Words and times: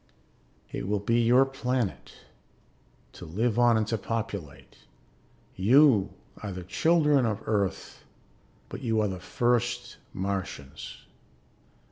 "It 0.71 0.87
will 0.87 0.97
be 0.99 1.19
your 1.21 1.45
planet, 1.45 2.11
to 3.13 3.23
live 3.23 3.59
on 3.59 3.77
and 3.77 3.85
to 3.85 3.99
populate. 3.99 4.77
You 5.55 6.09
are 6.41 6.51
the 6.51 6.63
children 6.63 7.27
of 7.27 7.43
Earth 7.47 8.03
but 8.67 8.81
you 8.81 8.99
are 9.01 9.07
the 9.07 9.19
first 9.19 9.97
Martians." 10.11 11.05